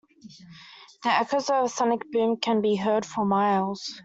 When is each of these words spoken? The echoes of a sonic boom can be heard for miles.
The 1.03 1.09
echoes 1.11 1.51
of 1.51 1.65
a 1.65 1.69
sonic 1.69 2.11
boom 2.11 2.37
can 2.37 2.59
be 2.59 2.75
heard 2.75 3.05
for 3.05 3.23
miles. 3.23 3.87